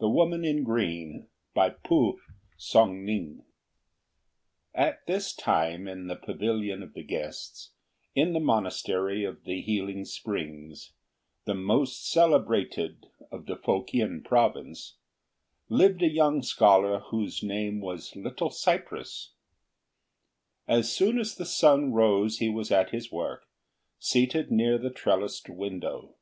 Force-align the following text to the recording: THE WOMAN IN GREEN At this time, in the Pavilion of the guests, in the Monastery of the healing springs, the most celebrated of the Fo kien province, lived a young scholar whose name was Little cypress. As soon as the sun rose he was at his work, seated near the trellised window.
THE 0.00 0.08
WOMAN 0.08 0.46
IN 0.46 0.64
GREEN 0.64 1.28
At 1.58 1.80
this 5.06 5.34
time, 5.36 5.86
in 5.86 6.06
the 6.06 6.16
Pavilion 6.16 6.82
of 6.82 6.94
the 6.94 7.02
guests, 7.02 7.72
in 8.14 8.32
the 8.32 8.40
Monastery 8.40 9.24
of 9.24 9.44
the 9.44 9.60
healing 9.60 10.06
springs, 10.06 10.92
the 11.44 11.52
most 11.54 12.10
celebrated 12.10 13.08
of 13.30 13.44
the 13.44 13.56
Fo 13.56 13.82
kien 13.82 14.22
province, 14.22 14.96
lived 15.68 16.00
a 16.02 16.08
young 16.08 16.42
scholar 16.42 17.00
whose 17.10 17.42
name 17.42 17.82
was 17.82 18.16
Little 18.16 18.48
cypress. 18.48 19.34
As 20.66 20.90
soon 20.90 21.18
as 21.18 21.34
the 21.34 21.44
sun 21.44 21.92
rose 21.92 22.38
he 22.38 22.48
was 22.48 22.72
at 22.72 22.88
his 22.88 23.12
work, 23.12 23.42
seated 23.98 24.50
near 24.50 24.78
the 24.78 24.88
trellised 24.88 25.50
window. 25.50 26.14